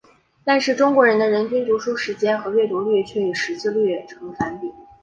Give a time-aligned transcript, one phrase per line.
[0.43, 4.71] 但是中国的人均读书时间的阅读率却与识字率呈反比。